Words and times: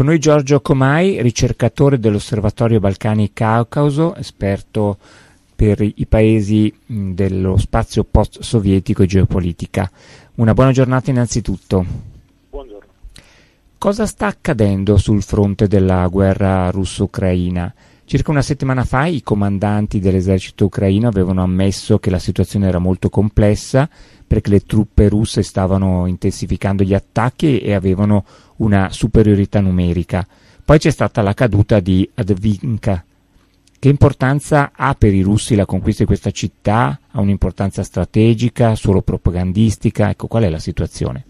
Con 0.00 0.08
noi 0.08 0.18
Giorgio 0.18 0.62
Comai, 0.62 1.20
ricercatore 1.20 1.98
dell'Osservatorio 1.98 2.80
Balcani 2.80 3.34
Caucaso, 3.34 4.14
esperto 4.14 4.96
per 5.54 5.82
i 5.82 6.06
paesi 6.08 6.74
dello 6.86 7.58
spazio 7.58 8.04
post-sovietico 8.10 9.02
e 9.02 9.06
geopolitica. 9.06 9.90
Una 10.36 10.54
buona 10.54 10.72
giornata 10.72 11.10
innanzitutto. 11.10 11.84
Buongiorno. 12.48 12.88
Cosa 13.76 14.06
sta 14.06 14.26
accadendo 14.26 14.96
sul 14.96 15.22
fronte 15.22 15.68
della 15.68 16.06
guerra 16.06 16.70
russo-ucraina? 16.70 17.74
Circa 18.06 18.30
una 18.30 18.42
settimana 18.42 18.84
fa 18.84 19.04
i 19.04 19.22
comandanti 19.22 20.00
dell'esercito 20.00 20.64
ucraino 20.64 21.08
avevano 21.08 21.42
ammesso 21.42 21.98
che 21.98 22.08
la 22.08 22.18
situazione 22.18 22.66
era 22.66 22.78
molto 22.78 23.10
complessa 23.10 23.88
perché 24.26 24.50
le 24.50 24.64
truppe 24.64 25.08
russe 25.08 25.42
stavano 25.42 26.06
intensificando 26.06 26.82
gli 26.84 26.94
attacchi 26.94 27.58
e 27.58 27.72
avevano 27.74 28.24
una 28.60 28.90
superiorità 28.90 29.60
numerica. 29.60 30.26
Poi 30.64 30.78
c'è 30.78 30.90
stata 30.90 31.22
la 31.22 31.34
caduta 31.34 31.80
di 31.80 32.08
Advinka. 32.14 33.04
Che 33.78 33.88
importanza 33.88 34.72
ha 34.74 34.94
per 34.94 35.14
i 35.14 35.22
russi 35.22 35.54
la 35.54 35.64
conquista 35.64 36.02
di 36.02 36.08
questa 36.08 36.30
città? 36.30 36.98
Ha 37.10 37.20
un'importanza 37.20 37.82
strategica, 37.82 38.74
solo 38.74 39.00
propagandistica? 39.00 40.10
Ecco, 40.10 40.26
qual 40.26 40.44
è 40.44 40.50
la 40.50 40.58
situazione? 40.58 41.24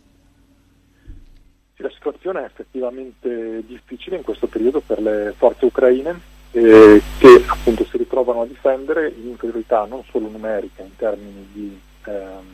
La 1.77 1.91
situazione 1.91 2.41
è 2.41 2.45
effettivamente 2.45 3.63
difficile 3.67 4.17
in 4.17 4.23
questo 4.23 4.47
periodo 4.49 4.81
per 4.81 5.01
le 5.01 5.33
forze 5.37 5.65
ucraine 5.65 6.21
eh, 6.51 7.01
che 7.19 7.45
appunto 7.47 7.85
si 7.85 7.97
ritrovano 7.97 8.43
a 8.43 8.47
difendere 8.47 9.15
in 9.17 9.29
inferiorità 9.29 9.85
non 9.85 10.03
solo 10.11 10.29
numerica 10.29 10.83
in 10.83 10.97
termini 10.97 11.47
di, 11.53 11.81
ehm, 12.05 12.45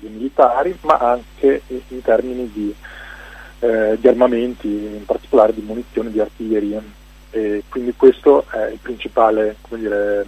di 0.00 0.08
militari 0.08 0.76
ma 0.82 0.98
anche 0.98 1.62
in 1.66 2.02
termini 2.02 2.50
di 2.52 2.74
eh, 3.60 3.96
di 3.98 4.08
armamenti, 4.08 4.68
in 4.68 5.04
particolare 5.04 5.54
di 5.54 5.62
munizioni 5.62 6.10
di 6.10 6.20
artiglieria. 6.20 6.82
E 7.30 7.64
quindi 7.68 7.92
questo 7.94 8.46
è 8.50 8.68
il 8.68 8.78
principale 8.80 9.56
dire, 9.68 10.24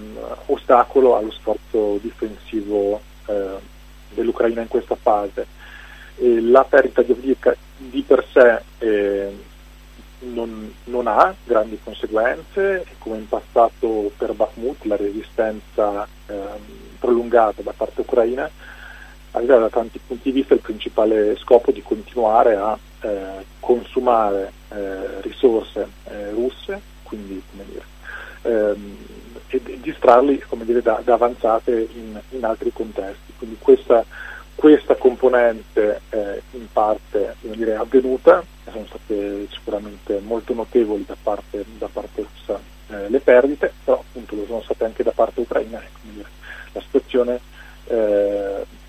ostacolo 0.47 1.17
allo 1.17 1.31
sforzo 1.31 1.99
difensivo 2.01 3.01
eh, 3.27 3.57
dell'Ucraina 4.11 4.61
in 4.61 4.69
questa 4.69 4.97
fase. 4.97 5.47
E 6.17 6.41
la 6.41 6.65
perdita 6.65 7.03
di 7.03 7.13
Avdiivka 7.13 7.57
di 7.77 8.03
per 8.07 8.27
sé 8.31 8.63
eh, 8.79 9.35
non, 10.21 10.73
non, 10.85 11.07
ha 11.07 11.35
grandi 11.45 11.79
conseguenze, 11.83 12.85
come 12.99 13.17
in 13.17 13.29
passato 13.29 14.11
per 14.19 14.35
Bakhmut 14.35 14.85
la 14.85 14.97
resistenza 14.97 16.07
eh, 16.27 16.35
prolungata 16.99 17.63
da 17.63 17.73
parte 17.75 18.03
ucraina 18.03 18.51
aveva 19.33 19.59
da 19.59 19.69
tanti 19.71 20.01
punti 20.05 20.31
di 20.31 20.41
vista 20.41 20.55
il 20.55 20.61
principale 20.61 21.37
scopo 21.37 21.71
di 21.71 21.83
continuare 21.83 22.57
a 22.57 22.77
eh, 23.01 23.45
consumare 23.61 24.53
eh, 24.71 25.21
risorse 25.23 25.89
eh, 26.05 26.31
russe, 26.31 26.81
quindi 27.03 27.43
dire, 27.51 27.85
ehm, 28.43 28.97
e 29.49 29.81
distrarli 29.81 30.43
dire, 30.65 30.81
da, 30.81 31.01
da, 31.05 31.15
avanzate 31.15 31.89
in, 31.95 32.21
in, 32.31 32.45
altri 32.45 32.73
contesti. 32.73 33.33
Quindi 33.37 33.57
questa, 33.59 34.05
questa 34.55 34.95
componente 34.95 36.03
eh, 36.11 36.43
in 36.53 36.67
parte 36.73 37.35
dire, 37.41 37.75
avvenuta, 37.75 38.45
sono 38.71 38.87
state 38.87 39.49
sicuramente 39.51 40.21
molto 40.21 40.55
notevoli 40.55 41.05
da 41.05 41.17
parte, 41.21 41.65
da 41.79 41.89
parte 41.93 42.23
russa 42.23 42.61
eh, 42.91 43.09
le 43.09 43.21
perdite, 43.21 43.73
però 43.85 43.99
appunto 43.99 44.37
lo 44.37 44.45
sono 44.47 44.63
state 44.63 44.85
anche 44.85 45.03
da 45.03 45.13
parte 45.13 45.41
ucraina, 45.41 45.83
la 46.73 46.81
situazione 46.81 47.41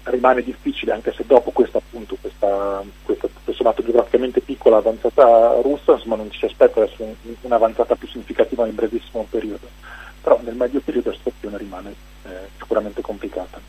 rimane 0.04 0.42
difficile 0.42 0.94
anche 0.94 1.14
se 1.14 1.24
dopo 1.26 1.52
questa, 1.52 1.78
appunto, 1.78 2.18
questa, 2.20 2.84
questa 3.04 3.28
sommato 3.62 3.84
geograficamente 3.84 4.42
piccola 4.42 4.78
avanzata 4.78 5.60
russa 5.62 5.94
insomma, 5.94 6.16
non 6.16 6.32
ci 6.32 6.40
si 6.40 6.46
aspetta 6.46 6.82
adesso 6.82 7.06
un'avanzata 7.42 7.96
più 7.96 8.08
significativa 8.08 8.64
nel 8.64 8.74
brevissimo 8.74 9.28
periodo 9.30 9.68
però 10.22 10.40
nel 10.44 10.56
medio 10.56 10.82
periodo 10.82 11.12
la 11.12 11.16
situazione 11.16 11.58
rimane 11.58 11.96
eh, 12.24 12.30
sicuramente 12.58 13.02
complicata 13.02 13.60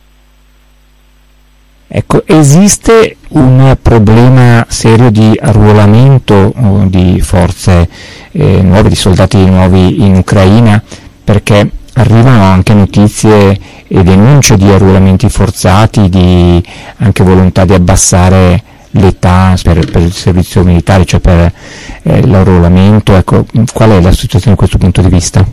Ecco, 1.95 2.23
esiste 2.25 3.19
un 3.31 3.77
problema 3.83 4.65
serio 4.71 5.11
di 5.11 5.39
arruolamento 5.39 6.55
di 6.87 7.21
forze 7.21 7.87
eh, 8.31 8.63
nuove, 8.63 8.89
di 8.89 8.95
soldati 8.95 9.45
nuovi 9.45 10.03
in 10.03 10.15
Ucraina? 10.15 10.83
Perché 11.23 11.71
arrivano 11.95 12.45
anche 12.45 12.75
notizie 12.75 13.59
e 13.87 14.03
denunce 14.03 14.57
di 14.57 14.71
arruolamenti 14.71 15.29
forzati, 15.29 16.09
di 16.09 16.63
anche 16.99 17.23
volontà 17.23 17.65
di 17.65 17.75
abbassare 17.75 18.63
l'età 18.93 19.55
per, 19.63 19.91
per, 19.91 20.03
il 20.03 20.13
servizio 20.13 20.65
militare, 20.65 21.05
cioè 21.05 21.21
per 21.21 21.53
eh, 22.03 22.27
l'arruolamento. 22.27 23.15
Ecco, 23.15 23.45
qual 23.73 23.91
è 23.91 24.01
la 24.01 24.13
situazione 24.13 24.57
da 24.57 24.57
questo 24.57 24.79
punto 24.79 25.03
di 25.03 25.09
vista? 25.09 25.45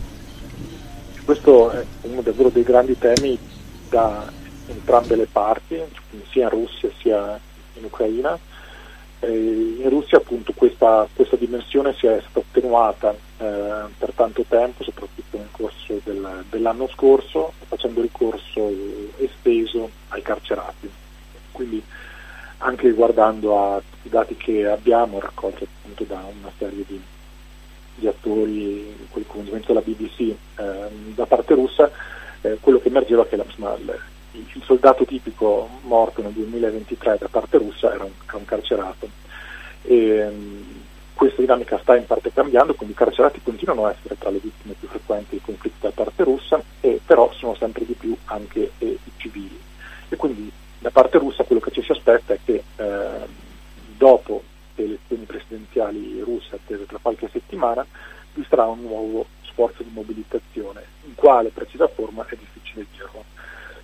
Questo 1.24 1.70
è 1.70 1.84
uno 2.02 2.22
davvero 2.22 2.48
dei 2.48 2.62
grandi 2.62 2.98
temi 2.98 3.38
da 3.88 4.30
entrambe 4.66 5.16
le 5.16 5.28
parti, 5.30 5.76
sia 6.30 6.44
in 6.44 6.50
Russia 6.50 6.88
sia 7.00 7.38
in 7.74 7.84
Ucraina. 7.84 8.38
Eh, 9.20 9.76
in 9.78 9.88
Russia 9.88 10.18
appunto 10.18 10.52
questa, 10.54 11.06
questa, 11.14 11.36
dimensione 11.36 11.94
si 11.94 12.06
è 12.06 12.20
stata 12.20 12.40
attenuata 12.40 13.12
eh, 13.12 13.88
per 13.98 14.12
tanto 14.14 14.44
tempo, 14.48 14.82
soprattutto 14.82 15.36
nel 15.36 15.48
corso 15.50 16.00
del, 16.02 16.44
dell'anno 16.48 16.88
scorso, 16.88 17.52
facendo 17.66 18.00
ricorso 18.00 18.72
esteso 19.18 19.90
ai 20.08 20.22
carcerati. 20.22 20.90
Quindi 21.52 21.82
anche 22.58 22.90
guardando 22.92 23.58
a 23.58 23.82
i 24.02 24.08
dati 24.08 24.36
che 24.36 24.66
abbiamo 24.66 25.20
raccolti 25.20 25.64
appunto 25.64 26.04
da 26.04 26.24
una 26.40 26.50
serie 26.56 26.84
di, 26.86 27.00
di 27.96 28.06
attori, 28.06 28.96
con 29.10 29.20
il 29.20 29.26
coinvolgimento 29.26 29.72
della 29.72 29.84
BBC 29.84 30.20
eh, 30.20 30.34
da 31.14 31.26
parte 31.26 31.54
russa, 31.54 31.90
eh, 32.40 32.56
quello 32.60 32.80
che 32.80 32.88
emergeva 32.88 33.24
è 33.24 33.28
che 33.28 33.36
la, 33.36 33.44
il, 34.32 34.62
soldato 34.64 35.04
tipico 35.04 35.68
morto 35.82 36.22
nel 36.22 36.32
2023 36.32 37.18
da 37.18 37.28
parte 37.28 37.58
russa 37.58 37.92
era 37.92 38.04
un, 38.04 38.12
un 38.32 38.44
carcerato. 38.44 39.08
E, 39.82 40.26
um, 40.26 40.78
questa 41.14 41.42
dinamica 41.42 41.78
sta 41.78 41.96
in 41.96 42.06
parte 42.06 42.32
cambiando, 42.32 42.74
quindi 42.74 42.94
i 42.94 42.96
carcerati 42.96 43.42
continuano 43.42 43.84
a 43.84 43.90
essere 43.90 44.16
tra 44.16 44.30
le 44.30 44.38
vittime 44.38 44.72
più 44.72 44.88
frequenti 44.88 45.32
dei 45.32 45.42
conflitti 45.42 45.76
da 45.80 45.90
parte 45.90 46.24
russa, 46.24 46.62
e 46.80 46.98
però 47.04 47.30
sono 47.32 47.54
sempre 47.56 47.84
di 47.84 47.92
più 47.92 48.16
anche 48.24 48.72
eh, 48.78 48.98
i 49.04 49.12
civili. 49.18 49.60
E 50.08 50.16
quindi 50.16 50.50
da 50.78 50.90
parte 50.90 51.18
russa 51.18 51.44
quello 51.44 51.60
che 51.60 51.72
ci 51.72 51.82
si 51.82 51.92
aspetta 51.92 52.32
è 52.32 52.38
che 52.42 52.64
eh, 52.76 53.26
dopo 53.98 54.42
le 54.76 54.84
elezioni 54.84 55.24
presidenziali 55.24 56.20
russe 56.20 56.54
attese 56.54 56.86
tra 56.86 56.98
qualche 57.02 57.28
settimana 57.30 57.84
vi 58.32 58.46
sarà 58.48 58.64
un 58.64 58.80
nuovo 58.80 59.26
sforzo 59.42 59.82
di 59.82 59.90
mobilitazione, 59.92 60.82
in 61.04 61.14
quale 61.14 61.50
precisa 61.50 61.86
forma 61.88 62.24
è 62.26 62.34
difficile 62.34 62.86
dirlo. 62.92 63.24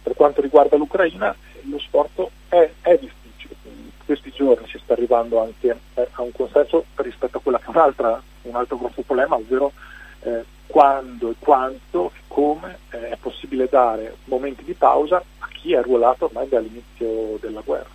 Per 0.07 0.15
quanto 0.15 0.41
riguarda 0.41 0.77
l'Ucraina 0.77 1.35
lo 1.63 1.81
sforzo 1.81 2.31
è, 2.49 2.71
è 2.81 2.97
difficile, 2.97 3.57
in 3.65 3.91
questi 4.05 4.31
giorni 4.31 4.69
si 4.69 4.79
sta 4.79 4.93
arrivando 4.93 5.41
anche 5.41 5.77
eh, 5.95 6.09
a 6.13 6.23
un 6.23 6.31
consenso 6.31 6.85
rispetto 6.95 7.39
a 7.39 7.41
quella 7.41 7.59
che 7.59 7.65
è 7.73 8.23
un 8.43 8.55
altro 8.55 8.77
grosso 8.77 9.03
problema, 9.03 9.35
ovvero 9.35 9.73
eh, 10.21 10.45
quando 10.69 11.31
e 11.31 11.35
quanto 11.41 12.13
e 12.15 12.21
come 12.29 12.79
eh, 12.91 13.09
è 13.09 13.17
possibile 13.17 13.67
dare 13.69 14.19
momenti 14.27 14.63
di 14.63 14.75
pausa 14.75 15.17
a 15.17 15.49
chi 15.49 15.73
è 15.73 15.79
arruolato 15.79 16.27
ormai 16.27 16.49
dall'inizio 16.49 17.39
della 17.41 17.63
guerra. 17.63 17.91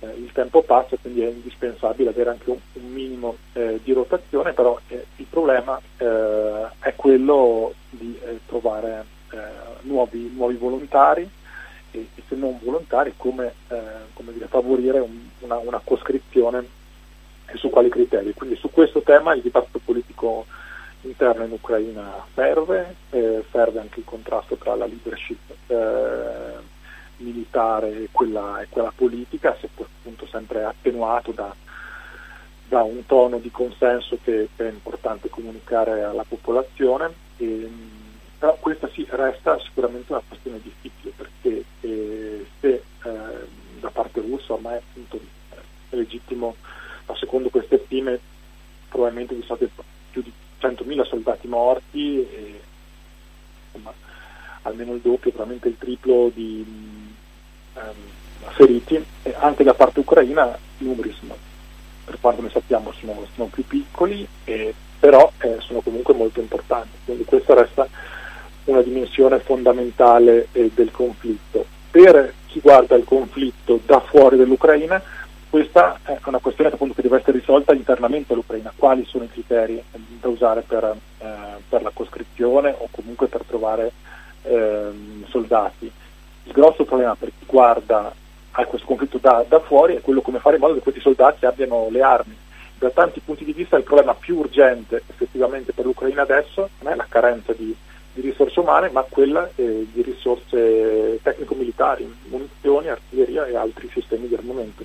Eh, 0.00 0.06
il 0.16 0.32
tempo 0.32 0.62
passa, 0.62 0.96
quindi 1.00 1.22
è 1.22 1.28
indispensabile 1.28 2.10
avere 2.10 2.30
anche 2.30 2.50
un, 2.50 2.58
un 2.72 2.90
minimo 2.90 3.36
eh, 3.52 3.78
di 3.84 3.92
rotazione, 3.92 4.52
però 4.52 4.76
il 4.88 5.26
problema 5.30 5.80
è 5.96 6.92
quello 6.96 7.72
di 7.90 8.18
trovare 8.46 9.16
nuovi, 9.82 10.30
nuovi, 10.34 10.56
volontari 10.56 11.28
e, 11.90 12.08
e, 12.14 12.22
se 12.26 12.34
non 12.34 12.58
volontari 12.62 13.14
come, 13.16 13.54
come 14.14 14.32
dire, 14.32 14.46
favorire 14.46 14.98
un, 14.98 15.28
una, 15.40 15.58
una 15.58 15.80
coscrizione 15.82 16.66
e 17.46 17.56
su 17.56 17.70
quali 17.70 17.88
criteri. 17.88 18.34
Quindi 18.34 18.56
su 18.56 18.70
questo 18.70 19.02
tema 19.02 19.34
il 19.34 19.42
dibattito 19.42 19.80
politico 19.84 20.46
interno 21.02 21.44
in 21.44 21.52
Ucraina 21.52 22.24
ferve, 22.32 22.94
eh, 23.10 23.44
ferve 23.48 23.80
anche 23.80 24.00
il 24.00 24.04
contrasto 24.04 24.56
tra 24.56 24.74
la 24.74 24.86
leadership 24.86 25.38
eh, 25.68 26.76
militare 27.18 28.02
e 28.02 28.08
quella, 28.10 28.60
e 28.60 28.66
quella, 28.68 28.92
politica, 28.94 29.56
seppur 29.60 29.86
appunto 29.86 30.26
sempre 30.26 30.64
attenuato 30.64 31.32
da, 31.32 31.54
da, 32.68 32.82
un 32.82 33.04
tono 33.06 33.38
di 33.38 33.50
consenso 33.50 34.18
che, 34.22 34.48
che, 34.54 34.68
è 34.68 34.70
importante 34.70 35.28
comunicare 35.28 36.02
alla 36.02 36.24
popolazione. 36.26 37.12
E, 37.36 37.70
però 38.38 38.56
questa 38.60 38.88
sì, 38.92 39.06
resta 39.10 39.58
sicuramente 39.58 40.12
una 40.12 40.22
questione 40.26 40.60
difficile 40.62 41.12
perché 41.16 41.64
eh, 41.80 42.46
se 42.60 42.68
eh, 42.68 43.46
da 43.80 43.90
parte 43.90 44.20
russa 44.20 44.52
ormai 44.52 44.76
appunto 44.76 45.18
è 45.90 45.96
legittimo, 45.96 46.54
ma 47.06 47.16
secondo 47.16 47.48
queste 47.48 47.82
stime 47.84 48.20
probabilmente 48.88 49.34
vi 49.34 49.42
state 49.42 49.68
più 50.10 50.22
di 50.22 50.32
100.000 50.60 51.06
soldati 51.06 51.48
morti 51.48 52.20
e 52.20 52.60
insomma, 53.66 53.92
almeno 54.62 54.94
il 54.94 55.00
doppio, 55.00 55.30
probabilmente 55.30 55.68
il 55.68 55.78
triplo 55.78 56.30
di 56.32 56.64
um, 57.74 58.52
feriti 58.52 59.04
e 59.22 59.34
anche 59.38 59.64
da 59.64 59.74
parte 59.74 60.00
ucraina 60.00 60.56
i 60.78 60.84
numeri 60.84 61.12
sono 61.18 61.36
per 62.04 62.18
quanto 62.20 62.40
ne 62.40 62.50
sappiamo 62.50 62.90
sono, 62.92 63.26
sono 63.34 63.48
più 63.48 63.66
piccoli, 63.66 64.26
eh, 64.44 64.74
però 64.98 65.30
eh, 65.40 65.56
sono 65.58 65.80
comunque 65.80 66.14
molto 66.14 66.40
importanti, 66.40 66.96
quindi 67.04 67.24
questa 67.24 67.52
resta 67.52 67.86
una 68.68 68.82
dimensione 68.82 69.38
fondamentale 69.38 70.48
eh, 70.52 70.70
del 70.74 70.90
conflitto. 70.90 71.64
Per 71.90 72.34
chi 72.46 72.60
guarda 72.60 72.96
il 72.96 73.04
conflitto 73.04 73.80
da 73.84 74.00
fuori 74.00 74.36
dell'Ucraina, 74.36 75.02
questa 75.48 75.98
è 76.02 76.18
una 76.24 76.38
questione 76.38 76.70
appunto, 76.70 76.94
che 76.94 77.02
deve 77.02 77.18
essere 77.18 77.38
risolta 77.38 77.72
internamente 77.72 78.32
all'Ucraina, 78.32 78.72
quali 78.76 79.04
sono 79.06 79.24
i 79.24 79.30
criteri 79.30 79.82
da 80.20 80.28
usare 80.28 80.62
per, 80.66 80.84
eh, 81.18 81.26
per 81.68 81.82
la 81.82 81.90
coscrizione 81.92 82.74
o 82.76 82.88
comunque 82.90 83.28
per 83.28 83.42
trovare 83.46 83.92
ehm, 84.42 85.26
soldati. 85.28 85.90
Il 86.44 86.52
grosso 86.52 86.84
problema 86.84 87.14
per 87.14 87.30
chi 87.38 87.46
guarda 87.46 88.12
a 88.50 88.64
questo 88.66 88.86
conflitto 88.86 89.18
da, 89.18 89.44
da, 89.48 89.60
fuori 89.60 89.96
è 89.96 90.00
quello 90.00 90.20
come 90.20 90.40
fare 90.40 90.56
in 90.56 90.62
modo 90.62 90.74
che 90.74 90.80
questi 90.80 91.00
soldati 91.00 91.46
abbiano 91.46 91.88
le 91.90 92.02
armi. 92.02 92.36
Da 92.78 92.90
tanti 92.90 93.20
punti 93.20 93.44
di 93.44 93.52
vista 93.52 93.76
il 93.76 93.82
problema 93.82 94.14
più 94.14 94.36
urgente 94.36 95.02
effettivamente 95.06 95.72
per 95.72 95.84
l'Ucraina 95.84 96.22
adesso 96.22 96.68
non 96.80 96.92
è 96.92 96.96
la 96.96 97.06
carenza 97.08 97.52
di, 97.52 97.74
di 98.20 98.28
risorse 98.28 98.58
umane, 98.60 98.90
ma 98.90 99.04
quella 99.08 99.48
eh, 99.54 99.86
di 99.92 100.02
risorse 100.02 101.20
tecnico-militari, 101.22 102.12
munizioni, 102.28 102.88
artiglieria 102.88 103.46
e 103.46 103.56
altri 103.56 103.88
sistemi 103.92 104.26
di 104.26 104.34
armamento. 104.34 104.82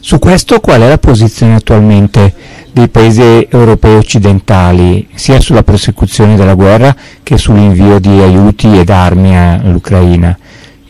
Su 0.00 0.18
questo 0.18 0.60
qual 0.60 0.82
è 0.82 0.88
la 0.88 0.98
posizione 0.98 1.54
attualmente 1.54 2.34
dei 2.72 2.88
paesi 2.88 3.46
europei 3.48 3.94
occidentali, 3.96 5.08
sia 5.14 5.40
sulla 5.40 5.62
prosecuzione 5.62 6.36
della 6.36 6.54
guerra 6.54 6.94
che 7.22 7.38
sull'invio 7.38 7.98
di 8.00 8.20
aiuti 8.20 8.78
ed 8.78 8.90
armi 8.90 9.36
all'Ucraina? 9.36 10.36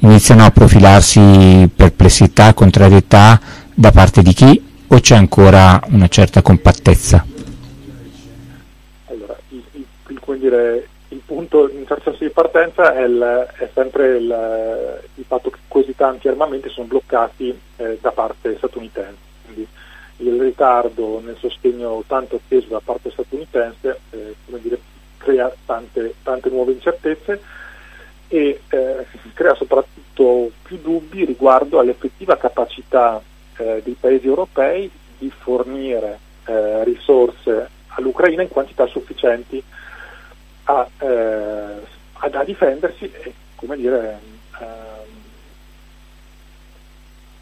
Iniziano 0.00 0.44
a 0.44 0.50
profilarsi 0.50 1.70
perplessità, 1.74 2.54
contrarietà 2.54 3.40
da 3.74 3.92
parte 3.92 4.22
di 4.22 4.32
chi 4.32 4.62
o 4.88 4.98
c'è 4.98 5.14
ancora 5.14 5.80
una 5.90 6.08
certa 6.08 6.42
compattezza? 6.42 7.24
Allora, 9.06 9.36
il, 9.50 9.62
il, 10.32 10.40
dire, 10.40 10.88
il 11.08 11.20
punto 11.24 11.68
in 11.70 11.86
certo 11.86 12.10
senso 12.10 12.24
di 12.24 12.30
partenza 12.30 12.94
è, 12.94 13.02
il, 13.02 13.48
è 13.58 13.68
sempre 13.74 14.16
il, 14.16 15.00
il, 15.14 15.24
fatto 15.24 15.50
che 15.50 15.58
così 15.68 15.94
tanti 15.94 16.28
armamenti 16.28 16.68
sono 16.68 16.86
bloccati 16.86 17.58
eh, 17.76 17.98
da 18.00 18.12
parte 18.12 18.56
statunitense. 18.56 19.30
Quindi 19.44 19.66
il 20.18 20.40
ritardo 20.40 21.20
nel 21.20 21.36
sostegno 21.38 22.02
tanto 22.06 22.36
atteso 22.36 22.68
da 22.68 22.80
parte 22.82 23.10
statunitense 23.10 24.00
eh, 24.10 24.34
dire, 24.46 24.78
crea 25.18 25.52
tante, 25.66 26.14
tante, 26.22 26.48
nuove 26.50 26.72
incertezze 26.72 27.40
e 28.28 28.60
eh, 28.68 29.06
crea 29.34 29.54
soprattutto 29.54 30.50
più 30.62 30.78
dubbi 30.78 31.24
riguardo 31.24 31.78
all'effettiva 31.78 32.36
capacità 32.36 33.20
eh, 33.56 33.80
dei 33.84 33.96
paesi 33.98 34.26
europei 34.26 34.90
di 35.18 35.30
fornire 35.30 36.18
eh, 36.46 36.84
risorse 36.84 37.68
all'Ucraina 37.88 38.42
in 38.42 38.48
quantità 38.48 38.86
sufficienti 38.86 39.62
a, 40.72 40.88
eh, 40.98 41.82
a, 42.12 42.28
a 42.30 42.44
difendersi 42.44 43.04
e 43.04 43.34
come 43.56 43.76
dire, 43.76 44.18
ehm, 44.60 44.68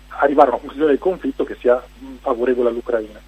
arrivare 0.08 0.48
a 0.48 0.52
una 0.52 0.60
conclusione 0.60 0.90
del 0.90 0.98
conflitto 0.98 1.44
che 1.44 1.56
sia 1.58 1.82
favorevole 2.20 2.68
all'Ucraina. 2.68 3.20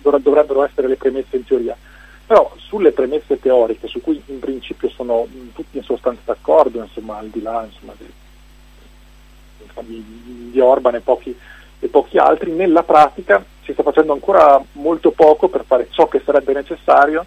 Dovrebbero 0.00 0.64
essere 0.64 0.88
le 0.88 0.96
premesse 0.96 1.36
in 1.36 1.44
teoria. 1.44 1.76
Però 2.26 2.52
sulle 2.56 2.92
premesse 2.92 3.38
teoriche, 3.38 3.88
su 3.88 4.00
cui 4.00 4.22
in 4.26 4.38
principio 4.38 4.88
sono 4.90 5.26
tutti 5.54 5.76
in 5.76 5.82
sostanza 5.82 6.20
d'accordo, 6.24 6.80
insomma, 6.82 7.18
al 7.18 7.28
di 7.28 7.42
là 7.42 7.64
insomma, 7.64 7.94
di, 9.80 10.50
di, 10.50 10.60
Orban 10.60 10.94
e 10.96 11.00
pochi, 11.00 11.36
e 11.78 11.88
pochi 11.88 12.18
altri, 12.18 12.52
nella 12.52 12.82
pratica 12.82 13.44
si 13.64 13.72
sta 13.72 13.82
facendo 13.82 14.12
ancora 14.12 14.62
molto 14.72 15.10
poco 15.10 15.48
per 15.48 15.64
fare 15.64 15.88
ciò 15.90 16.08
che 16.08 16.22
sarebbe 16.24 16.52
necessario 16.52 17.26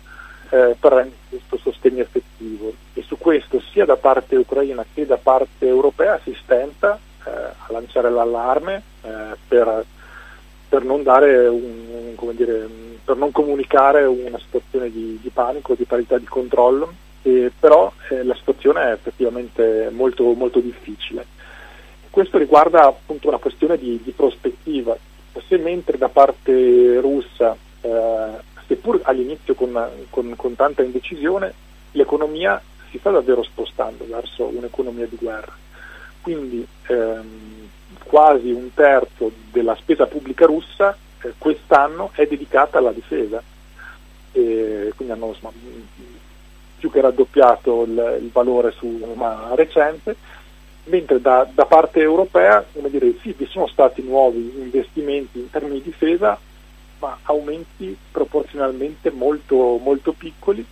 eh, 0.49 0.75
per 0.79 0.91
rendere 0.91 1.17
questo 1.29 1.57
sostegno 1.57 2.01
effettivo. 2.01 2.73
E 2.93 3.01
su 3.03 3.17
questo 3.17 3.61
sia 3.71 3.85
da 3.85 3.97
parte 3.97 4.35
ucraina 4.35 4.85
che 4.93 5.05
da 5.05 5.17
parte 5.17 5.67
europea 5.67 6.19
si 6.23 6.35
stenta 6.41 6.99
eh, 7.25 7.29
a 7.29 7.65
lanciare 7.69 8.09
l'allarme 8.09 8.81
eh, 9.01 9.09
per, 9.47 9.85
per, 10.69 10.83
non 10.83 11.03
un, 11.05 12.35
dire, 12.35 12.67
per, 13.03 13.17
non 13.17 13.31
comunicare 13.31 14.05
una 14.05 14.39
situazione 14.39 14.91
di, 14.91 15.19
di 15.21 15.29
panico, 15.29 15.75
di 15.75 15.85
parità 15.85 16.17
di 16.17 16.25
controllo, 16.25 16.93
e, 17.21 17.51
però 17.59 17.91
eh, 18.09 18.23
la 18.23 18.35
situazione 18.35 18.83
è 18.83 18.91
effettivamente 18.91 19.89
molto, 19.91 20.33
molto 20.33 20.59
difficile. 20.59 21.25
Questo 22.09 22.37
riguarda 22.37 22.85
appunto 22.85 23.27
una 23.27 23.39
questione 23.39 23.77
di, 23.77 23.99
di 24.01 24.11
prospettiva, 24.11 24.95
se 25.47 25.57
mentre 25.57 25.97
da 25.97 26.07
parte 26.07 26.99
russa 27.01 27.57
eh, 27.81 28.53
seppur 28.67 29.01
all'inizio 29.03 29.53
con, 29.53 29.89
con, 30.09 30.33
con 30.35 30.55
tanta 30.55 30.83
indecisione, 30.83 31.53
l'economia 31.91 32.61
si 32.89 32.97
sta 32.97 33.11
davvero 33.11 33.43
spostando 33.43 34.05
verso 34.07 34.45
un'economia 34.45 35.07
di 35.07 35.17
guerra. 35.17 35.53
Quindi 36.21 36.65
ehm, 36.87 37.69
quasi 38.03 38.51
un 38.51 38.73
terzo 38.73 39.31
della 39.51 39.75
spesa 39.75 40.07
pubblica 40.07 40.45
russa 40.45 40.97
eh, 41.21 41.33
quest'anno 41.37 42.11
è 42.13 42.25
dedicata 42.25 42.77
alla 42.77 42.91
difesa. 42.91 43.41
E 44.31 44.91
quindi 44.95 45.13
hanno 45.13 45.27
insomma, 45.27 45.53
più 46.77 46.91
che 46.91 47.01
raddoppiato 47.01 47.83
il, 47.83 48.19
il 48.21 48.29
valore 48.31 48.71
su 48.71 48.85
una 48.85 49.53
recente, 49.55 50.15
mentre 50.85 51.21
da, 51.21 51.47
da 51.51 51.65
parte 51.65 51.99
europea 51.99 52.63
dire, 52.73 53.15
sì, 53.21 53.33
vi 53.37 53.47
sono 53.47 53.67
stati 53.67 54.01
nuovi 54.03 54.53
investimenti 54.57 55.39
in 55.39 55.49
termini 55.49 55.81
di 55.81 55.89
difesa, 55.89 56.37
ma 56.99 57.17
aumenti 57.23 57.95
proporzionalmente 58.11 59.11
molto, 59.11 59.77
molto 59.81 60.13
piccoli 60.13 60.65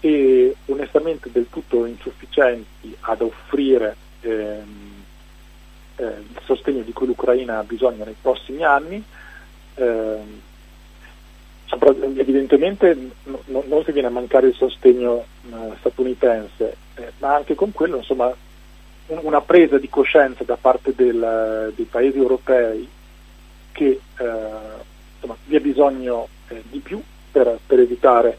e 0.00 0.54
onestamente 0.66 1.30
del 1.32 1.48
tutto 1.50 1.84
insufficienti 1.84 2.96
ad 3.00 3.20
offrire 3.20 3.96
ehm, 4.20 5.04
eh, 5.96 6.04
il 6.04 6.40
sostegno 6.44 6.82
di 6.82 6.92
cui 6.92 7.06
l'Ucraina 7.06 7.58
ha 7.58 7.64
bisogno 7.64 8.04
nei 8.04 8.16
prossimi 8.20 8.64
anni. 8.64 9.02
Eh, 9.74 10.46
evidentemente 12.16 12.96
no, 13.24 13.42
non 13.66 13.84
si 13.84 13.92
viene 13.92 14.08
a 14.08 14.10
mancare 14.10 14.48
il 14.48 14.54
sostegno 14.54 15.24
eh, 15.50 15.74
statunitense, 15.78 16.76
eh, 16.94 17.12
ma 17.18 17.34
anche 17.34 17.54
con 17.54 17.72
quello 17.72 17.96
insomma, 17.96 18.34
un, 19.06 19.20
una 19.22 19.40
presa 19.40 19.78
di 19.78 19.88
coscienza 19.88 20.44
da 20.44 20.56
parte 20.56 20.94
del, 20.94 21.72
dei 21.74 21.84
paesi 21.84 22.16
europei 22.16 22.88
che 23.72 24.00
eh, 24.18 24.96
insomma, 25.18 25.36
vi 25.44 25.56
è 25.56 25.60
bisogno 25.60 26.28
eh, 26.48 26.62
di 26.70 26.78
più 26.78 27.02
per, 27.30 27.58
per 27.66 27.80
evitare 27.80 28.38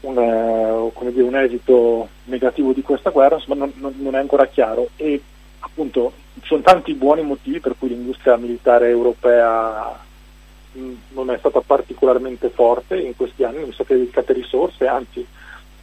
un, 0.00 0.18
eh, 0.18 1.10
dire, 1.10 1.22
un, 1.22 1.36
esito 1.36 2.08
negativo 2.24 2.72
di 2.72 2.82
questa 2.82 3.10
guerra, 3.10 3.36
insomma, 3.36 3.68
non, 3.74 3.94
non, 3.98 4.14
è 4.14 4.18
ancora 4.18 4.46
chiaro 4.46 4.88
e 4.96 5.20
appunto 5.60 6.12
ci 6.40 6.46
sono 6.46 6.62
tanti 6.62 6.94
buoni 6.94 7.22
motivi 7.22 7.60
per 7.60 7.74
cui 7.78 7.88
l'industria 7.88 8.36
militare 8.36 8.88
europea 8.88 9.98
mh, 10.72 10.92
non 11.10 11.30
è 11.30 11.38
stata 11.38 11.60
particolarmente 11.60 12.50
forte 12.50 12.98
in 12.98 13.16
questi 13.16 13.44
anni, 13.44 13.60
non 13.60 13.72
state 13.72 13.96
dedicate 13.96 14.32
risorse, 14.32 14.86
anzi 14.86 15.26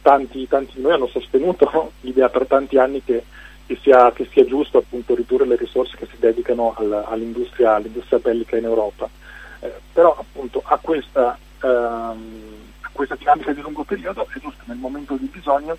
tanti, 0.00 0.46
tanti 0.46 0.76
di 0.76 0.82
noi 0.82 0.92
hanno 0.92 1.08
sostenuto 1.08 1.92
l'idea 2.00 2.28
per 2.28 2.46
tanti 2.46 2.78
anni 2.78 3.02
che 3.02 3.24
che 3.66 3.78
sia, 3.80 4.12
che 4.12 4.28
sia, 4.30 4.44
giusto 4.44 4.78
appunto 4.78 5.14
ridurre 5.14 5.46
le 5.46 5.56
risorse 5.56 5.96
che 5.96 6.06
si 6.10 6.16
dedicano 6.18 6.74
al, 6.76 7.04
all'industria, 7.08 7.74
all'industria, 7.74 8.18
bellica 8.18 8.56
in 8.56 8.64
Europa. 8.64 9.08
Eh, 9.64 9.72
però 9.94 10.14
appunto 10.18 10.60
a 10.62 10.76
questa, 10.76 11.38
ehm, 11.62 12.54
a 12.82 12.88
questa, 12.92 13.14
dinamica 13.14 13.52
di 13.52 13.62
lungo 13.62 13.82
periodo 13.82 14.26
è 14.28 14.38
giusto 14.38 14.62
nel 14.66 14.76
momento 14.76 15.14
di 15.14 15.24
bisogno 15.32 15.78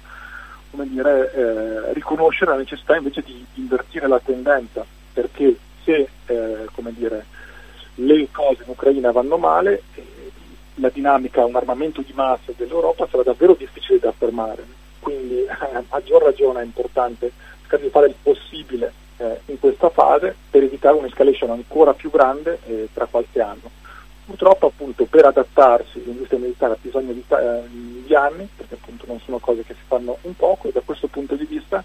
dire, 0.72 1.32
eh, 1.34 1.94
riconoscere 1.94 2.51
la 2.51 2.58
necessità 2.58 2.96
invece 2.98 3.22
di 3.22 3.46
invertire 3.54 4.08
la 4.08 4.20
tendenza, 4.20 4.84
perché 5.13 5.56
se 5.84 6.10
eh, 6.25 6.68
dire, 6.94 7.25
le 7.96 8.27
cose 8.32 8.63
in 8.63 8.70
Ucraina 8.70 9.12
vanno 9.12 9.38
male, 9.38 9.84
eh, 9.94 10.32
la 10.75 10.89
dinamica, 10.89 11.46
un 11.46 11.56
armamento 11.56 12.01
di 12.01 12.12
massa 12.13 12.51
dell'Europa 12.58 13.08
sarà 13.10 13.24
davvero 13.24 13.54
difficile 13.54 14.00
da 14.00 14.10
affermare. 14.10 14.65
Quindi 15.00 15.46
a 15.48 15.84
maggior 15.89 16.24
ragione 16.24 16.62
è 16.62 16.65
importante 16.65 17.32
cercare 17.62 17.84
di 17.84 17.89
fare 17.89 18.08
il 18.08 18.15
possibile 18.22 18.94
eh, 19.17 19.41
in 19.45 19.60
questa 19.60 19.89
fase 19.89 20.36
per 20.50 20.63
evitare 20.63 20.98
un'escalation 20.98 21.50
ancora 21.51 21.93
più 21.93 22.10
grande 22.10 22.60
eh, 22.65 22.89
tra 22.93 23.05
qualche 23.05 23.41
anno. 23.41 23.84
Purtroppo 24.25 24.67
appunto 24.67 25.05
per 25.05 25.25
adattarsi 25.25 26.03
l'industria 26.03 26.39
militare 26.39 26.74
ha 26.74 26.77
bisogno 26.81 27.13
di, 27.13 27.24
eh, 27.27 27.62
di, 28.05 28.15
anni, 28.15 28.48
perché 28.55 28.74
appunto 28.74 29.05
non 29.07 29.19
sono 29.19 29.38
cose 29.38 29.63
che 29.63 29.74
si 29.74 29.84
fanno 29.86 30.17
un 30.22 30.36
poco 30.36 30.67
e 30.67 30.72
da 30.72 30.81
questo 30.84 31.07
punto 31.07 31.36
di 31.36 31.45
vista 31.45 31.84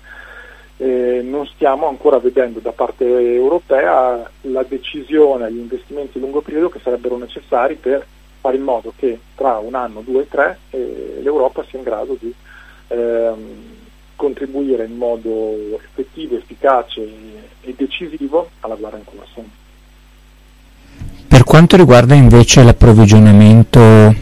eh, 0.78 1.20
non 1.22 1.46
stiamo 1.46 1.87
ancora 1.87 2.18
vedendo 2.18 2.58
da 2.58 2.72
parte 2.72 3.04
europea 3.04 4.28
la 4.42 4.62
decisione, 4.62 5.52
gli 5.52 5.58
investimenti 5.58 6.16
a 6.16 6.20
lungo 6.20 6.40
periodo 6.40 6.70
che 6.70 6.80
sarebbero 6.82 7.18
necessari 7.18 7.75
per 7.75 8.06
fare 8.40 8.56
in 8.56 8.62
modo 8.62 8.94
che 8.96 9.20
tra 9.34 9.58
un 9.58 9.75
anno, 9.75 10.00
due, 10.00 10.26
tre 10.26 10.60
eh, 10.70 11.18
l'Europa 11.20 11.62
sia 11.64 11.78
in 11.78 11.84
grado 11.84 12.16
di 12.18 12.34
ehm, 12.88 13.78
contribuire 14.20 14.84
in 14.84 14.96
modo 14.96 15.78
effettivo, 15.82 16.36
efficace 16.36 17.00
e 17.62 17.74
decisivo 17.74 18.50
alla 18.60 18.74
guerra 18.74 18.98
in 18.98 19.04
corso. 19.04 19.42
Per 21.26 21.42
quanto 21.44 21.76
riguarda 21.76 22.14
invece 22.14 22.62
l'approvvigionamento 22.62 23.80
eh, 23.80 24.14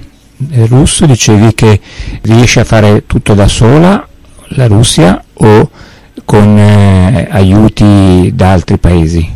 russo, 0.67 1.05
dicevi 1.05 1.53
che 1.53 1.81
riesce 2.23 2.61
a 2.61 2.65
fare 2.65 3.07
tutto 3.07 3.35
da 3.35 3.49
sola 3.49 4.07
la 4.51 4.69
Russia 4.69 5.21
o 5.33 5.71
con 6.25 6.57
eh, 6.57 7.27
aiuti 7.29 8.31
da 8.33 8.53
altri 8.53 8.79
paesi? 8.79 9.29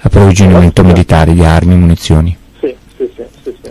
Approvvigionamento 0.00 0.82
militare 0.82 1.34
di 1.34 1.44
armi 1.44 1.74
e 1.74 1.76
munizioni. 1.76 2.36
Sì, 2.58 2.74
sì, 2.96 3.08
sì. 3.14 3.22
sì, 3.44 3.56
sì. 3.62 3.70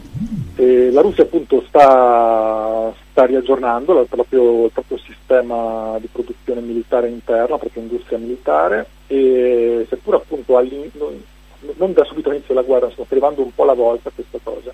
Eh, 0.60 0.92
la 0.92 1.00
Russia 1.00 1.24
appunto 1.24 1.64
sta, 1.66 2.94
sta 3.12 3.26
riaggiornando 3.26 4.02
il 4.02 4.08
proprio, 4.10 4.66
il 4.66 4.72
proprio, 4.72 4.98
sistema 4.98 5.98
di 6.00 6.10
produzione 6.12 6.60
militare 6.60 7.08
interna, 7.08 7.52
la 7.52 7.58
propria 7.58 7.82
industria 7.82 8.18
militare 8.18 8.86
e 9.08 9.86
seppur 9.88 10.16
appunto 10.16 10.60
non 10.60 11.94
da 11.94 12.04
subito 12.04 12.28
all'inizio 12.28 12.54
della 12.54 12.66
guerra, 12.66 12.90
sta 12.90 13.06
arrivando 13.08 13.42
un 13.42 13.56
po' 13.56 13.64
alla 13.64 13.74
volta 13.74 14.12
questa 14.14 14.38
cosa. 14.44 14.74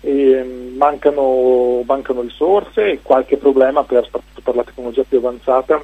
E, 0.00 0.42
mm, 0.42 0.76
mancano, 0.76 1.84
mancano, 1.86 2.22
risorse 2.22 2.90
e 2.90 2.98
qualche 3.00 3.36
problema 3.36 3.84
per, 3.84 4.10
per 4.42 4.56
la 4.56 4.64
tecnologia 4.64 5.04
più 5.08 5.18
avanzata 5.18 5.80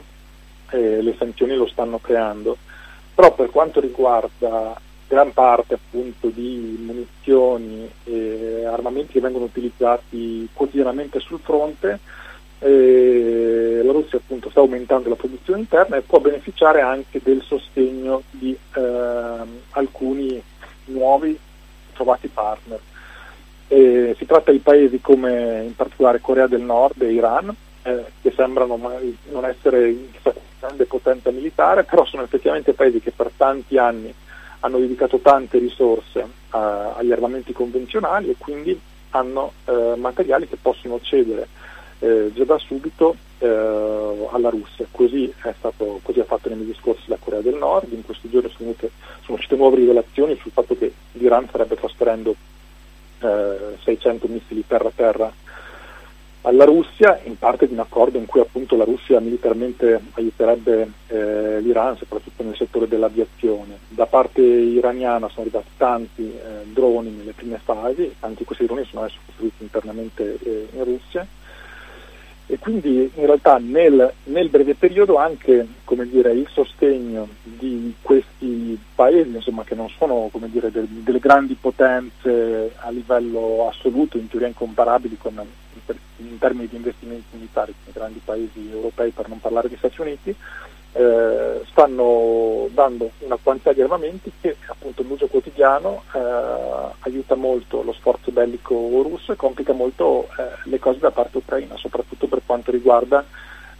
eh, 0.70 1.02
le 1.02 1.14
sanzioni 1.16 1.54
lo 1.54 1.68
stanno 1.68 2.00
creando. 2.00 2.56
Però 3.14 3.32
per 3.32 3.50
quanto 3.50 3.78
riguarda 3.78 4.74
gran 5.10 5.32
parte 5.32 5.74
appunto 5.74 6.28
di 6.28 6.78
munizioni 6.86 7.90
e 8.04 8.64
armamenti 8.64 9.14
che 9.14 9.20
vengono 9.20 9.46
utilizzati 9.46 10.48
quotidianamente 10.52 11.18
sul 11.18 11.40
fronte, 11.40 11.98
eh, 12.60 13.80
la 13.82 13.90
Russia 13.90 14.18
appunto 14.18 14.50
sta 14.50 14.60
aumentando 14.60 15.08
la 15.08 15.16
produzione 15.16 15.58
interna 15.58 15.96
e 15.96 16.02
può 16.02 16.20
beneficiare 16.20 16.80
anche 16.80 17.20
del 17.24 17.42
sostegno 17.42 18.22
di 18.30 18.56
eh, 18.76 19.36
alcuni 19.70 20.40
nuovi 20.84 21.36
trovati 21.92 22.28
partner. 22.28 22.78
Eh, 23.66 24.14
si 24.16 24.26
tratta 24.26 24.52
di 24.52 24.58
paesi 24.58 25.00
come 25.00 25.64
in 25.64 25.74
particolare 25.74 26.20
Corea 26.20 26.46
del 26.46 26.62
Nord 26.62 27.02
e 27.02 27.12
Iran, 27.12 27.52
eh, 27.82 28.04
che 28.22 28.32
sembrano 28.36 28.78
non 29.32 29.44
essere 29.44 29.92
chissà 30.12 30.32
grande 30.60 30.84
potenza 30.84 31.32
militare, 31.32 31.82
però 31.82 32.04
sono 32.04 32.22
effettivamente 32.22 32.74
paesi 32.74 33.00
che 33.00 33.10
per 33.10 33.32
tanti 33.36 33.76
anni 33.76 34.14
hanno 34.60 34.78
dedicato 34.78 35.18
tante 35.18 35.58
risorse 35.58 36.26
a, 36.50 36.94
agli 36.94 37.12
armamenti 37.12 37.52
convenzionali 37.52 38.30
e 38.30 38.36
quindi 38.38 38.78
hanno 39.10 39.52
eh, 39.64 39.94
materiali 39.96 40.48
che 40.48 40.56
possono 40.60 41.00
cedere 41.00 41.48
eh, 42.00 42.30
già 42.32 42.44
da 42.44 42.58
subito 42.58 43.16
eh, 43.38 43.46
alla 43.46 44.50
Russia. 44.50 44.86
Così, 44.90 45.32
stato, 45.56 46.00
così, 46.02 46.20
ha 46.20 46.24
fatto 46.24 46.48
nei 46.48 46.58
mesi 46.58 46.76
scorsi 46.80 47.04
la 47.06 47.18
Corea 47.18 47.40
del 47.40 47.54
Nord, 47.54 47.92
in 47.92 48.04
questi 48.04 48.28
giorni 48.28 48.48
sono, 48.50 48.70
venute, 48.70 48.90
sono 49.22 49.36
uscite 49.36 49.56
nuove 49.56 49.76
rivelazioni 49.76 50.36
sul 50.40 50.52
fatto 50.52 50.76
che 50.76 50.92
l'Iran 51.12 51.48
starebbe 51.48 51.76
trasferendo 51.76 52.34
600 53.20 54.26
eh, 54.26 54.28
missili 54.28 54.64
terra-terra 54.66 55.30
alla 56.42 56.64
Russia, 56.64 57.20
in 57.24 57.38
parte 57.38 57.66
di 57.66 57.72
un 57.72 57.80
accordo 57.80 58.18
in 58.18 58.26
cui 58.26 58.40
appunto 58.40 58.76
la 58.76 58.84
Russia 58.84 59.20
militarmente 59.20 60.00
aiuterebbe 60.12 60.90
eh, 61.08 61.60
l'Iran, 61.60 61.96
soprattutto 61.96 62.42
nel 62.42 62.56
settore 62.56 62.88
dell'aviazione. 62.88 63.78
Da 63.88 64.06
parte 64.06 64.40
iraniana 64.40 65.28
sono 65.28 65.42
arrivati 65.42 65.68
tanti 65.76 66.22
eh, 66.22 66.64
droni 66.72 67.10
nelle 67.10 67.32
prime 67.32 67.60
fasi, 67.62 68.14
tanti 68.18 68.38
di 68.38 68.44
questi 68.44 68.66
droni 68.66 68.84
sono 68.84 69.02
adesso 69.02 69.18
costruiti 69.26 69.62
internamente 69.62 70.38
eh, 70.42 70.68
in 70.72 70.84
Russia 70.84 71.26
e 72.50 72.58
quindi 72.58 73.08
in 73.14 73.26
realtà 73.26 73.58
nel, 73.58 74.12
nel 74.24 74.48
breve 74.48 74.74
periodo 74.74 75.16
anche 75.16 75.64
dire, 76.08 76.32
il 76.32 76.48
sostegno 76.50 77.28
di 77.44 77.94
questi 78.02 78.76
paesi 78.92 79.36
insomma, 79.36 79.62
che 79.62 79.76
non 79.76 79.88
sono 79.88 80.28
dire, 80.46 80.72
del, 80.72 80.86
delle 80.86 81.20
grandi 81.20 81.54
potenze 81.54 82.72
a 82.76 82.90
livello 82.90 83.68
assoluto, 83.68 84.18
in 84.18 84.28
teoria 84.28 84.48
incomparabili 84.48 85.16
con, 85.16 85.40
in 86.16 86.38
termini 86.38 86.66
di 86.66 86.76
investimenti 86.76 87.36
militari 87.36 87.72
i 87.86 87.92
grandi 87.92 88.20
paesi 88.24 88.68
europei 88.72 89.10
per 89.10 89.28
non 89.28 89.40
parlare 89.40 89.68
degli 89.68 89.78
Stati 89.78 90.00
Uniti, 90.00 90.34
eh, 90.92 91.62
stanno 91.68 92.68
dando 92.72 93.10
una 93.18 93.38
quantità 93.40 93.72
di 93.72 93.80
armamenti 93.80 94.32
che 94.40 94.56
appunto 94.66 95.02
l'uso 95.02 95.26
quotidiano 95.28 96.02
eh, 96.12 96.92
aiuta 97.00 97.36
molto 97.36 97.82
lo 97.82 97.92
sforzo 97.92 98.32
bellico 98.32 98.74
russo 99.02 99.32
e 99.32 99.36
complica 99.36 99.72
molto 99.72 100.28
eh, 100.36 100.68
le 100.68 100.78
cose 100.78 100.98
da 100.98 101.10
parte 101.10 101.38
ucraina, 101.38 101.76
soprattutto 101.76 102.26
per 102.26 102.42
quanto 102.44 102.70
riguarda 102.70 103.24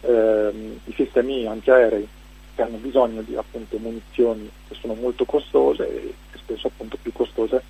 ehm, 0.01 0.79
i 0.85 0.93
sistemi 0.93 1.45
antiaerei 1.45 2.07
che 2.55 2.61
hanno 2.61 2.77
bisogno 2.77 3.21
di 3.21 3.35
appunto, 3.35 3.77
munizioni 3.77 4.49
che 4.67 4.75
sono 4.75 4.93
molto 4.93 5.25
costose 5.25 5.87
e 5.87 6.13
spesso 6.37 6.67
appunto 6.67 6.97
più 7.01 7.11
costose 7.11 7.63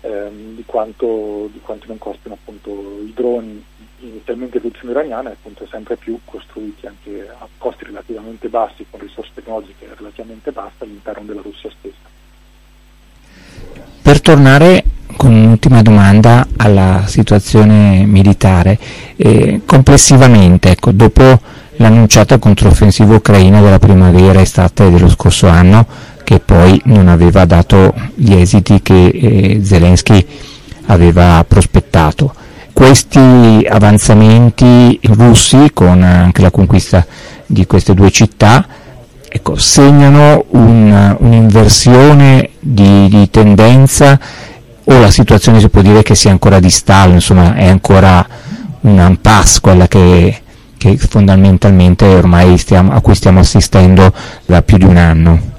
ehm, 0.00 0.54
di, 0.54 0.64
quanto, 0.64 1.48
di, 1.52 1.60
quanto, 1.60 1.86
non 1.88 1.98
costino 1.98 2.34
appunto 2.34 2.70
i 2.70 3.12
droni 3.14 3.64
inizialmente 4.00 4.60
produzione 4.60 4.92
iraniana 4.92 5.30
appunto 5.30 5.66
sempre 5.70 5.96
più 5.96 6.18
costruiti 6.24 6.86
anche 6.86 7.28
a 7.28 7.46
costi 7.58 7.84
relativamente 7.84 8.48
bassi 8.48 8.84
con 8.90 9.00
risorse 9.00 9.30
tecnologiche 9.34 9.88
relativamente 9.96 10.50
basse 10.52 10.84
all'interno 10.84 11.24
della 11.24 11.40
Russia 11.42 11.70
stessa. 11.78 12.12
Per 14.02 14.20
tornare 14.20 14.84
con 15.16 15.32
un'ultima 15.32 15.82
domanda 15.82 16.46
alla 16.56 17.04
situazione 17.06 18.04
militare, 18.04 18.78
eh, 19.16 19.62
complessivamente 19.64 20.70
ecco, 20.70 20.92
dopo 20.92 21.40
l'annunciata 21.76 22.38
controffensiva 22.38 23.14
ucraina 23.14 23.60
della 23.60 23.78
primavera 23.78 24.40
estate 24.40 24.90
dello 24.90 25.08
scorso 25.08 25.48
anno 25.48 25.86
che 26.22 26.40
poi 26.40 26.80
non 26.84 27.08
aveva 27.08 27.44
dato 27.44 27.94
gli 28.14 28.34
esiti 28.34 28.80
che 28.82 29.06
eh, 29.06 29.60
Zelensky 29.62 30.26
aveva 30.86 31.44
prospettato 31.46 32.34
questi 32.74 33.64
avanzamenti 33.66 34.98
russi, 35.04 35.70
con 35.72 36.02
anche 36.02 36.42
la 36.42 36.50
conquista 36.50 37.06
di 37.46 37.64
queste 37.66 37.94
due 37.94 38.10
città, 38.10 38.66
ecco, 39.28 39.56
segnano 39.56 40.44
un, 40.50 41.16
un'inversione 41.20 42.50
di, 42.58 43.08
di, 43.08 43.30
tendenza 43.30 44.18
o 44.84 44.98
la 44.98 45.10
situazione 45.10 45.60
si 45.60 45.68
può 45.68 45.82
dire 45.82 46.02
che 46.02 46.16
sia 46.16 46.32
ancora 46.32 46.58
di 46.58 46.68
stallo, 46.68 47.14
insomma 47.14 47.54
è 47.54 47.68
ancora 47.68 48.26
un 48.80 48.98
impasse 49.08 49.60
quella 49.60 49.86
che, 49.86 50.42
che 50.76 50.96
fondamentalmente 50.98 52.04
ormai 52.06 52.58
stiamo, 52.58 52.92
a 52.92 53.00
cui 53.00 53.14
stiamo 53.14 53.38
assistendo 53.38 54.12
da 54.44 54.62
più 54.62 54.78
di 54.78 54.84
un 54.84 54.96
anno. 54.96 55.52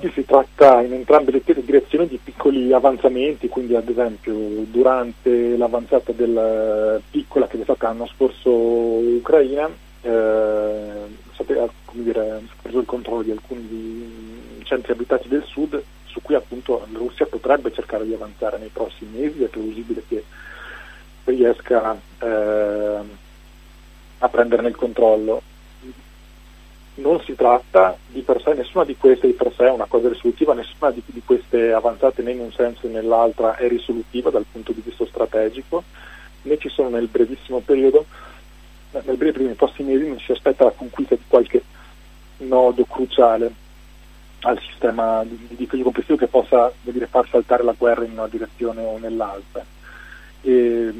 Qui 0.00 0.10
si 0.12 0.24
tratta 0.24 0.80
in 0.80 0.94
entrambe 0.94 1.30
le 1.30 1.42
direzioni 1.44 2.08
di 2.08 2.18
piccoli 2.22 2.72
avanzamenti, 2.72 3.48
quindi 3.48 3.76
ad 3.76 3.86
esempio 3.86 4.32
durante 4.62 5.58
l'avanzata 5.58 6.12
del 6.12 7.02
piccola 7.10 7.46
che 7.46 7.60
è 7.60 7.62
stata 7.64 7.88
l'anno 7.88 8.06
scorso 8.06 8.50
Ucraina, 8.50 9.68
eh, 10.00 11.02
sapeva, 11.34 11.68
dire, 11.92 12.40
preso 12.62 12.78
il 12.78 12.86
controllo 12.86 13.20
di 13.20 13.30
alcuni 13.30 14.62
centri 14.62 14.92
abitati 14.92 15.28
del 15.28 15.44
sud 15.44 15.82
su 16.06 16.22
cui 16.22 16.34
appunto 16.34 16.82
la 16.90 16.98
Russia 16.98 17.26
potrebbe 17.26 17.70
cercare 17.70 18.06
di 18.06 18.14
avanzare 18.14 18.56
nei 18.56 18.70
prossimi 18.72 19.18
mesi, 19.18 19.44
è 19.44 19.48
plausibile 19.48 20.02
che 20.08 20.24
riesca 21.24 21.94
eh, 22.20 22.98
a 24.18 24.28
prenderne 24.30 24.68
il 24.68 24.76
controllo 24.76 25.42
non 27.00 27.20
si 27.22 27.34
tratta 27.34 27.96
di 28.06 28.20
per 28.20 28.40
sé, 28.42 28.54
nessuna 28.54 28.84
di 28.84 28.96
queste 28.96 29.26
di 29.26 29.32
per 29.32 29.52
sé 29.56 29.66
è 29.66 29.70
una 29.70 29.86
cosa 29.86 30.08
risolutiva, 30.08 30.54
nessuna 30.54 30.90
di, 30.90 31.02
di 31.06 31.22
queste 31.24 31.72
avanzate 31.72 32.22
né 32.22 32.32
in 32.32 32.40
un 32.40 32.52
senso 32.52 32.86
né 32.86 32.94
nell'altra 32.94 33.56
è 33.56 33.68
risolutiva 33.68 34.30
dal 34.30 34.46
punto 34.50 34.72
di 34.72 34.82
vista 34.84 35.04
strategico, 35.06 35.82
né 36.42 36.58
ci 36.58 36.68
sono 36.68 36.90
nel 36.90 37.08
brevissimo 37.08 37.60
periodo, 37.60 38.06
nel 38.90 39.16
breve 39.16 39.44
nei 39.44 39.54
prossimi 39.54 39.92
mesi 39.92 40.08
non 40.08 40.18
si 40.18 40.32
aspetta 40.32 40.64
la 40.64 40.72
conquista 40.72 41.14
di 41.14 41.24
qualche 41.26 41.62
nodo 42.38 42.84
cruciale 42.84 43.52
al 44.42 44.58
sistema 44.60 45.22
di, 45.24 45.38
di, 45.50 45.82
complessivo 45.82 46.16
che 46.16 46.26
possa 46.26 46.72
dire, 46.80 47.06
far 47.06 47.28
saltare 47.28 47.62
la 47.62 47.74
guerra 47.76 48.04
in 48.04 48.12
una 48.12 48.26
direzione 48.26 48.82
o 48.82 48.98
nell'altra. 48.98 49.64
E, 50.42 50.92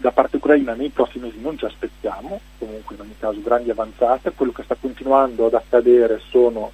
da 0.00 0.12
parte 0.12 0.36
ucraina 0.36 0.72
nei 0.72 0.88
prossimi 0.88 1.26
mesi 1.26 1.40
non 1.40 1.58
ci 1.58 1.66
aspettiamo, 1.66 2.40
comunque 2.58 2.94
in 2.94 3.02
ogni 3.02 3.16
caso 3.18 3.40
grandi 3.42 3.70
avanzate, 3.70 4.32
quello 4.32 4.52
che 4.52 4.62
sta 4.62 4.74
continuando 4.80 5.46
ad 5.46 5.54
accadere 5.54 6.20
sono 6.30 6.72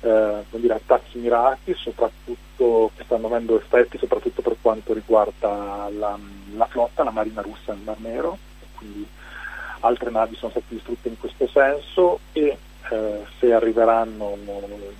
eh, 0.00 0.42
dire, 0.50 0.74
attacchi 0.74 1.18
mirati, 1.18 1.74
che 1.74 3.04
stanno 3.04 3.26
avendo 3.26 3.56
effetti 3.56 3.98
soprattutto 3.98 4.40
per 4.40 4.56
quanto 4.60 4.94
riguarda 4.94 5.88
la, 5.90 6.18
la 6.56 6.66
flotta, 6.66 7.02
la 7.02 7.10
marina 7.10 7.42
russa 7.42 7.72
nel 7.72 7.82
Mar 7.84 7.98
Nero, 7.98 8.38
quindi 8.76 9.06
altre 9.80 10.10
navi 10.10 10.36
sono 10.36 10.50
state 10.50 10.66
distrutte 10.68 11.08
in 11.08 11.18
questo 11.18 11.48
senso 11.48 12.20
e 12.32 12.56
eh, 12.90 13.20
se 13.38 13.52
arriveranno 13.52 14.38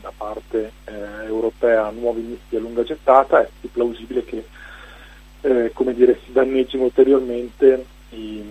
da 0.00 0.12
parte 0.16 0.72
eh, 0.84 1.24
europea 1.24 1.90
nuovi 1.90 2.20
missili 2.22 2.56
a 2.56 2.60
lunga 2.60 2.82
gettata 2.82 3.40
è 3.40 3.48
più 3.60 3.70
plausibile 3.70 4.24
che 4.24 4.44
eh, 5.42 5.70
come 5.74 5.94
dire, 5.94 6.18
si 6.24 6.32
danneggino 6.32 6.84
ulteriormente 6.84 7.84
i, 8.10 8.42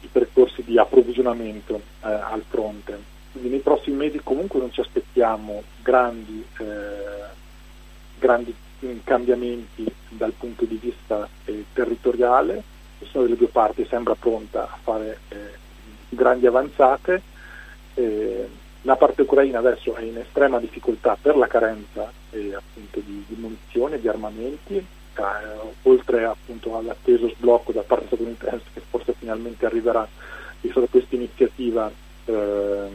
i 0.00 0.08
percorsi 0.10 0.62
di 0.64 0.78
approvvigionamento 0.78 1.76
eh, 1.76 2.08
al 2.08 2.42
fronte. 2.48 3.14
Quindi 3.32 3.50
nei 3.50 3.60
prossimi 3.60 3.96
mesi 3.96 4.20
comunque 4.22 4.58
non 4.58 4.72
ci 4.72 4.80
aspettiamo 4.80 5.62
grandi, 5.82 6.44
eh, 6.58 7.28
grandi 8.18 8.54
cambiamenti 9.04 9.84
dal 10.08 10.32
punto 10.32 10.64
di 10.64 10.78
vista 10.80 11.28
eh, 11.44 11.64
territoriale, 11.72 12.62
nessuna 12.98 13.24
delle 13.24 13.36
due 13.36 13.48
parti 13.48 13.86
sembra 13.88 14.14
pronta 14.14 14.62
a 14.62 14.78
fare 14.82 15.18
eh, 15.28 15.36
grandi 16.08 16.46
avanzate. 16.46 17.34
La 18.82 18.94
parte 18.96 19.22
ucraina 19.22 19.58
adesso 19.58 19.94
è 19.94 20.02
in 20.02 20.18
estrema 20.18 20.60
difficoltà 20.60 21.16
per 21.20 21.36
la 21.36 21.48
carenza 21.48 22.12
appunto, 22.54 23.00
di, 23.00 23.24
di, 23.26 23.34
munizioni 23.34 23.94
e 23.94 24.00
di 24.00 24.06
armamenti, 24.06 24.86
eh, 25.16 25.72
oltre 25.82 26.24
appunto, 26.24 26.76
all'atteso 26.76 27.28
sblocco 27.28 27.72
da 27.72 27.82
parte 27.82 28.06
statunitense 28.06 28.66
che 28.72 28.80
forse 28.88 29.14
finalmente 29.18 29.66
arriverà, 29.66 30.06
è 30.60 30.68
stata 30.70 30.86
questa 30.90 31.14
iniziativa 31.14 31.90
eh, 32.26 32.88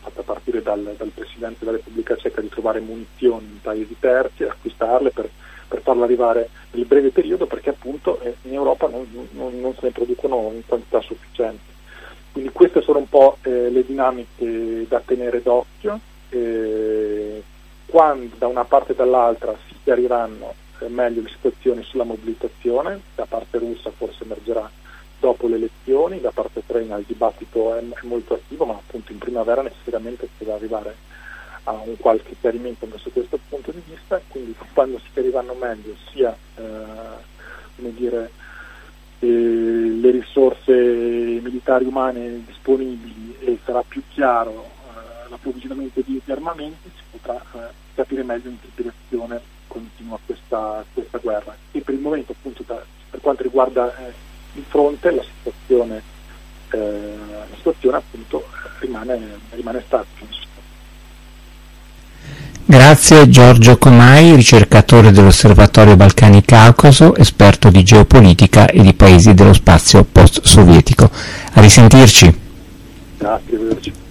fatta 0.00 0.22
partire 0.22 0.62
dal, 0.62 0.94
dal, 0.96 1.10
Presidente 1.14 1.64
della 1.64 1.76
Repubblica 1.76 2.16
Ceca 2.16 2.40
di 2.40 2.48
trovare 2.48 2.80
munizioni 2.80 3.44
in 3.44 3.60
paesi 3.60 3.96
terzi, 3.98 4.44
acquistarle 4.44 5.10
per, 5.10 5.28
per 5.68 5.82
farle 5.82 6.04
arrivare 6.04 6.48
nel 6.72 6.86
breve 6.86 7.10
periodo 7.10 7.46
perché 7.46 7.70
appunto 7.70 8.20
eh, 8.20 8.34
in 8.42 8.54
Europa 8.54 8.88
non, 8.88 9.06
non, 9.32 9.60
non 9.60 9.74
se 9.74 9.80
ne 9.82 9.90
producono 9.90 10.50
in 10.54 10.62
quantità 10.66 11.00
sufficienti. 11.00 11.76
Quindi 12.32 12.50
queste 12.52 12.82
sono 12.82 12.98
un 12.98 13.08
po' 13.08 13.38
eh, 13.42 13.70
le 13.70 13.84
dinamiche 13.84 14.86
da 14.88 15.02
tenere 15.04 15.42
d'occhio. 15.42 15.98
Eh, 16.30 17.42
quando 17.86 18.34
da 18.36 18.46
una 18.46 18.64
parte 18.64 18.92
e 18.92 18.94
dall'altra 18.94 19.56
si 19.66 19.74
chiariranno 19.82 20.54
meglio 20.86 21.22
le 21.22 21.28
situazioni 21.28 21.82
sulla 21.82 22.04
mobilitazione, 22.04 23.00
da 23.14 23.26
parte 23.26 23.58
russa 23.58 23.90
forse 23.90 24.22
emergerà 24.22 24.70
dopo 25.18 25.48
le 25.48 25.56
elezioni, 25.56 26.20
da 26.20 26.30
parte 26.30 26.60
ucraina 26.60 26.96
il 26.96 27.04
dibattito 27.06 27.74
è, 27.74 27.80
è, 27.80 28.06
molto 28.06 28.34
attivo, 28.34 28.64
ma 28.64 28.74
appunto 28.74 29.12
in 29.12 29.18
primavera 29.18 29.62
necessariamente 29.62 30.26
si 30.26 30.44
deve 30.44 30.52
arrivare 30.52 30.96
a 31.64 31.72
un 31.84 31.96
qualche 31.98 32.36
chiarimento 32.40 32.86
su 32.96 33.12
questo 33.12 33.38
punto 33.48 33.72
di 33.72 33.82
vista, 33.84 34.20
quindi 34.28 34.54
quando 34.72 34.98
si 34.98 35.08
chiariranno 35.12 35.54
meglio 35.54 35.94
sia 36.10 36.34
eh, 36.56 37.82
dire, 37.92 38.30
eh, 39.18 39.26
le 39.26 40.10
risorse 40.10 40.72
militari 40.72 41.84
umane 41.84 42.44
disponibili 42.46 43.36
e 43.40 43.58
sarà 43.64 43.82
più 43.86 44.02
chiaro 44.08 44.64
eh, 44.64 45.28
l'approvvigionamento 45.28 46.00
di, 46.00 46.20
di, 46.24 46.32
armamenti, 46.32 46.90
si 46.94 47.02
potrà 47.10 47.42
eh, 47.52 47.72
capire 47.94 48.22
meglio 48.22 48.50
in 48.50 48.60
che 48.60 48.68
direzione 48.74 49.56
continua 49.68 50.18
questa, 50.24 50.84
questa, 50.92 51.18
guerra. 51.18 51.56
E 51.70 51.80
per 51.80 51.94
il 51.94 52.00
momento 52.00 52.32
appunto 52.32 52.64
da, 52.66 52.82
per 53.10 53.20
quanto 53.20 53.44
riguarda 53.44 53.94
eh, 53.96 54.12
il 54.54 54.64
fronte 54.66 55.10
la 55.12 55.22
situazione, 55.22 56.02
eh, 56.70 57.14
la 57.28 57.56
situazione 57.56 57.96
appunto 57.98 58.44
rimane, 58.80 59.38
rimane 59.50 59.82
statica. 59.86 60.26
Grazie 62.70 63.30
Giorgio 63.30 63.78
Comai, 63.78 64.34
ricercatore 64.34 65.10
dell'Osservatorio 65.10 65.96
Balcani 65.96 66.44
Caucaso, 66.44 67.16
esperto 67.16 67.70
di 67.70 67.82
geopolitica 67.82 68.66
e 68.66 68.82
di 68.82 68.92
paesi 68.92 69.32
dello 69.32 69.54
spazio 69.54 70.04
post-sovietico. 70.04 71.10
A 71.54 71.60
risentirci. 71.62 72.38
Grazie, 73.16 74.07